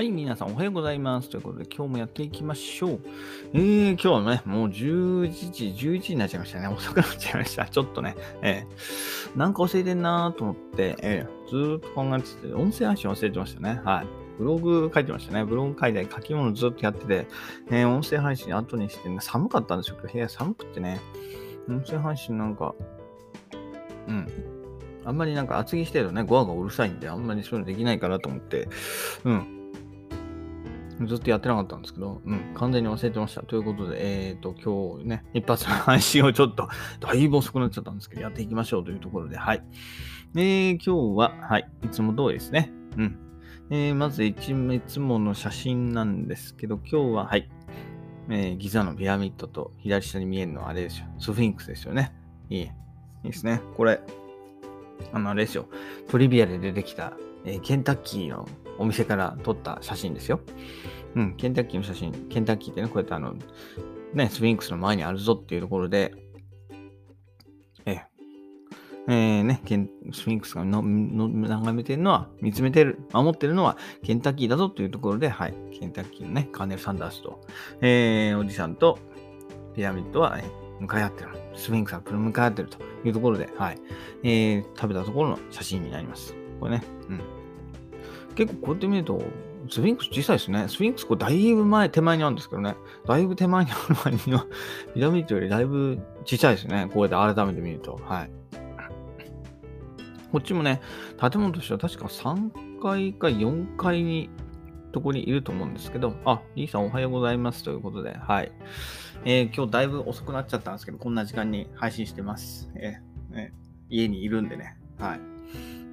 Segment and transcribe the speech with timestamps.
[0.00, 1.28] はい、皆さんおはようございます。
[1.28, 3.00] ということで、今日もやっていきましょう。
[3.52, 6.68] えー、今日はね、もう10時、11時になっちゃいましたね。
[6.68, 7.66] 遅くなっちゃいました。
[7.66, 13.82] ちょっとね、えー、なんか忘れてんなーと思って、えー、ずーっと考えてて、音声配信忘れてましたね。
[13.84, 14.06] はい。
[14.38, 15.44] ブログ書いてましたね。
[15.44, 17.26] ブログ書いて書き物ずっとやってて、
[17.70, 19.98] えー、音声配信後にして、ね、寒かったんですよ。
[20.02, 20.98] 部屋寒くてね。
[21.68, 22.74] 音声配信なんか、
[24.08, 24.26] うん。
[25.04, 28.66] あんまりなんか厚着してるとね、ゴワゴワうるさいんで、あんまりそういうのできないかなと思って、
[29.24, 29.59] うん。
[31.06, 33.42] ずっとやってなかったんですけど、うん、完全に忘れてました。
[33.42, 36.68] ということで、えっ、ー、と、今日ね、一発の配信をちょっと、
[37.00, 39.62] だいぶ遅くなっちゃったんですけど、やっていきましょうというところで、はい。
[40.36, 42.72] えー、今日は、はい、いつも通りですね。
[42.96, 43.18] うん。
[43.70, 47.48] えー、まず、いつもの写真なんですけど、今日は、はい、
[48.28, 51.06] えー、ギザのピラミッドと左下に見えるのはあれですよ。
[51.18, 52.12] スフィンクスですよね。
[52.48, 52.60] いい。
[52.62, 52.70] いい
[53.24, 53.60] ですね。
[53.76, 54.00] これ、
[55.12, 55.66] あの、あれですよ。
[56.08, 57.14] トリビアで出てきた、
[57.44, 58.46] えー、ケンタッキーの
[58.80, 60.40] お店から撮った写真ですよ。
[61.14, 63.34] うん、ケンタッキーの写真、ケンタッキーってね、こうやってあの、
[64.14, 66.14] ね、スフィンクスの前にあるぞっていうところで、
[67.84, 68.02] え
[69.06, 77.42] えー、ね、ケンスフィンクスがのの眺めてるのは、見つめてる、守ってるのはケンタッキーだぞというところで、はい、ケンタッキーのね、カーネル・サンダースと、
[77.82, 78.98] えー、おじさんと
[79.74, 80.44] ピラミッドは、ね、
[80.80, 81.30] 向かい合ってる。
[81.54, 83.78] スフィンクスは向かい合ってるというところで、はい、
[84.22, 86.34] えー、食べたところの写真になります。
[86.58, 87.39] これね、うん。
[88.34, 89.22] 結構こうやって見ると、
[89.68, 90.66] スフィンクス小さいですね。
[90.68, 92.76] スフィンクスこうだいぶ前、手前にあるんですけどね。
[93.06, 94.46] だいぶ手前にある割には、
[94.94, 96.88] ピラミッドよりだいぶ小さいですね。
[96.92, 98.00] こうやって改めて見ると。
[98.04, 98.30] はい。
[100.32, 100.80] こっちもね、
[101.20, 104.30] 建物としては確か3階か4階に、
[104.92, 108.50] とこにいると思うんですけど、あ、リーさんおはようございますということで、はい。
[109.24, 112.70] えー、今日だいぶ遅くなっちゃったんですけど、こんな時間に配信してます。
[112.74, 113.52] えー、ね、
[113.88, 114.78] 家にいるんでね。
[114.98, 115.20] はい。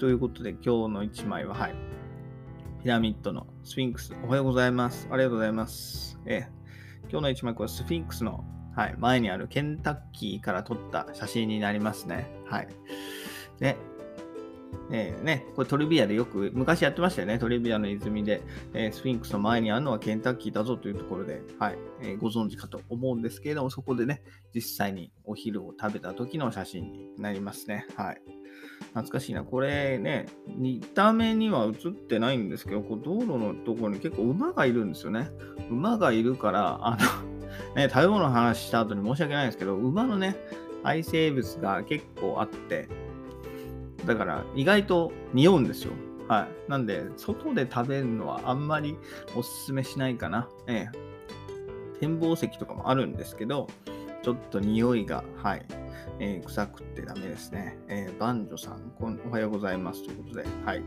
[0.00, 1.74] ということで、今日の1枚は、はい。
[2.82, 4.14] ピラミッドのスフィンクス。
[4.24, 5.06] おはようございます。
[5.10, 6.18] ありがとうございます。
[6.24, 6.46] え
[7.10, 8.42] 今日の一幕はスフィンクスの、
[8.74, 12.30] はい、前にあるケンタッキーから撮った写真になりますね。
[12.46, 12.68] はい。
[13.58, 13.76] で、
[14.92, 17.38] えー、ね、これトリビアでよく昔やってましたよね。
[17.38, 18.42] トリビアの泉で、
[18.74, 24.22] えー、スフィンクスの前にあるのはケンタッキーだぞというところで、はいえー、ご存知かと思うんですけれども、そこでね、
[24.54, 27.86] 実際にお昼を食べた時の写真になりますね。
[27.96, 28.20] はい。
[28.88, 29.44] 懐かしいな。
[29.44, 35.30] これね、見た目には映ってないんですけど、こう道路のところに結構馬がいるんですよね。
[35.70, 36.98] 馬がいるから、あの
[37.76, 40.36] ね、食べ物の話した後に申し訳ないんですけど、馬のね、
[40.82, 42.88] 愛生物が結構あって、
[44.06, 45.92] だから意外と匂うんですよ。
[46.28, 46.70] はい。
[46.70, 48.96] なんで、外で食べるのはあんまり
[49.34, 50.48] おすすめしないかな。
[50.66, 50.98] ええ。
[52.00, 53.68] 展望席とかもあるんですけど、
[54.22, 55.66] ちょっと匂いが、はい、
[56.18, 57.78] えー、臭くってダメですね。
[57.88, 60.82] えー、バンジョさんこん、おはようございますということで、はい。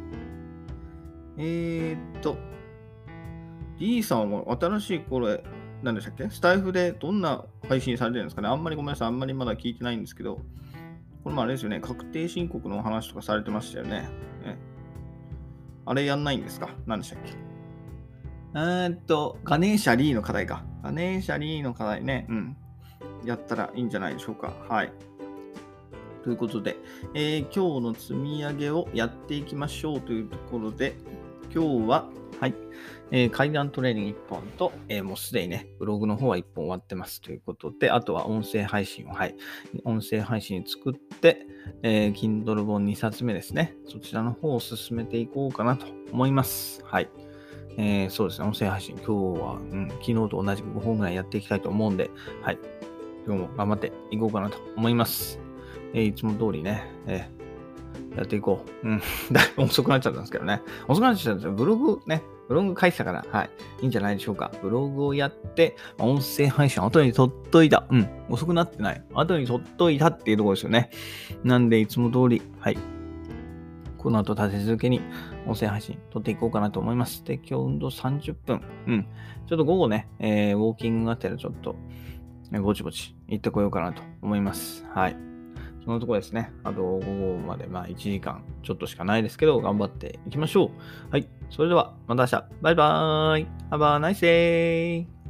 [1.37, 2.37] えー、っと、
[3.77, 5.43] D さんは新しいこれ、
[5.81, 6.29] 何でしたっけ？
[6.29, 8.47] スタイフでどんな配信されてるんですかね？
[8.47, 10.39] あんまりごめんなさい、あんまりまだ聞いてないんですけど、
[11.23, 14.09] これもあれですよね、確定申告の話とかされてましたよね。
[14.43, 14.57] ね
[15.85, 16.69] あれやんないんですか？
[16.85, 17.33] 何でしたっけ？
[18.55, 20.63] えー、っと、ガネーシャリーの課題か。
[20.83, 22.27] ガネーシャリーの課題ね。
[22.29, 22.57] うん。
[23.25, 24.53] やったらいいんじゃないでしょうか。
[24.69, 24.91] はい。
[26.23, 26.77] ということで、
[27.13, 30.95] えー、今日の積み上げをやっていきましょうというところで、
[31.53, 32.55] 今日は、はい、
[33.11, 39.35] えー、階段トレーニング1本と、えー、もうすでにね、ブログの方は1本終わってますということで、あとは音声配信を、はい、
[39.83, 41.45] 音声配信作って、
[41.83, 46.83] えー、Kindle 本2冊目ですね、そちらの方を進めていこうかなと思います。
[46.85, 47.09] はい。
[47.77, 49.05] えー、そうですね、音声配信、今
[49.35, 52.11] 日は、うん、昨日と同じく5本ぐらいやっていきたいと思うんで、
[52.41, 52.59] はい、
[53.25, 55.39] 今日も頑張っていこうかなと思います。
[55.93, 57.42] えー、いつも通りね、えー、
[58.15, 58.87] やっていこう。
[58.87, 59.01] うん。
[59.31, 60.61] だいぶ遅くなっちゃったんですけどね。
[60.87, 61.51] 遅くなっちゃったんですよ。
[61.51, 63.49] ブログね、ブログ書いてたから、はい。
[63.81, 64.51] いいんじゃないでしょうか。
[64.61, 67.85] ブログをやって、音声配信後に撮っといた。
[67.89, 68.07] うん。
[68.29, 69.03] 遅くなってない。
[69.13, 70.89] 後に撮っといたっていうところですよね。
[71.43, 72.77] なんで、いつも通り、はい。
[73.97, 74.99] この後立て続けに
[75.47, 77.23] 音声配信撮っていこうかなと思います。
[77.23, 78.61] で、今日運動30分。
[78.87, 79.07] うん。
[79.47, 81.75] ちょっと午後ね、えー、ウォーキングがてらちょっと、
[82.51, 84.85] ぼちぼち行ってこようかなと思います。
[84.93, 85.32] はい。
[85.83, 86.51] そのところですね。
[86.63, 91.11] あと午後までまあ1時間ちょっとしかないですけど、頑張っていきましょう。
[91.11, 91.27] はい。
[91.49, 92.45] それではまた明日。
[92.61, 93.47] バイバーイ。
[93.69, 95.22] Have a nice day!